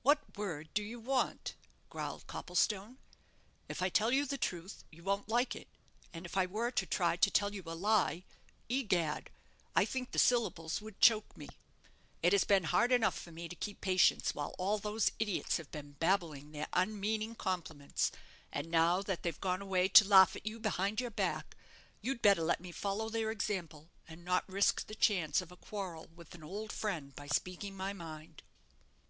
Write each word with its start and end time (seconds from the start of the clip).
"What 0.00 0.38
word 0.38 0.70
do 0.72 0.82
you 0.82 0.98
want?" 0.98 1.54
growled 1.90 2.26
Copplestone. 2.26 2.96
"If 3.68 3.82
I 3.82 3.90
tell 3.90 4.10
you 4.10 4.24
the 4.24 4.38
truth, 4.38 4.84
you 4.90 5.02
won't 5.02 5.28
like 5.28 5.54
it; 5.54 5.68
and 6.14 6.24
if 6.24 6.34
I 6.38 6.46
were 6.46 6.70
to 6.70 6.86
try 6.86 7.16
to 7.16 7.30
tell 7.30 7.52
you 7.52 7.62
a 7.66 7.74
lie, 7.74 8.24
egad! 8.70 9.28
I 9.76 9.84
think 9.84 10.12
the 10.12 10.18
syllables 10.18 10.80
would 10.80 10.98
choke 10.98 11.36
me. 11.36 11.46
It 12.22 12.32
has 12.32 12.44
been 12.44 12.64
hard 12.64 12.90
enough 12.90 13.18
for 13.18 13.32
me 13.32 13.50
to 13.50 13.54
keep 13.54 13.82
patience 13.82 14.34
while 14.34 14.54
all 14.56 14.78
those 14.78 15.12
idiots 15.18 15.58
have 15.58 15.70
been 15.70 15.92
babbling 15.92 16.52
their 16.52 16.68
unmeaning 16.72 17.34
compliments; 17.34 18.10
and 18.50 18.70
now 18.70 19.02
that 19.02 19.22
they've 19.24 19.40
gone 19.42 19.60
away 19.60 19.88
to 19.88 20.08
laugh 20.08 20.34
at 20.36 20.46
you 20.46 20.58
behind 20.58 21.02
your 21.02 21.10
back, 21.10 21.54
you'd 22.00 22.22
better 22.22 22.42
let 22.42 22.62
me 22.62 22.72
follow 22.72 23.10
their 23.10 23.30
example, 23.30 23.90
and 24.08 24.24
not 24.24 24.48
risk 24.48 24.86
the 24.86 24.94
chance 24.94 25.42
of 25.42 25.52
a 25.52 25.56
quarrel 25.58 26.08
with 26.16 26.34
an 26.34 26.42
old 26.42 26.72
friend 26.72 27.14
by 27.14 27.26
speaking 27.26 27.76
my 27.76 27.92
mind." 27.92 28.42